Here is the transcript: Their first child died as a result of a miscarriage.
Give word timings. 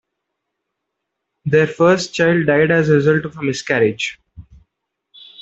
Their 1.45 1.67
first 1.67 2.15
child 2.15 2.47
died 2.47 2.71
as 2.71 2.89
a 2.89 2.93
result 2.95 3.23
of 3.23 3.37
a 3.37 3.43
miscarriage. 3.43 4.17